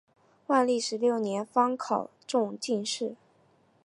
[0.47, 3.15] 万历十六年方考中进士。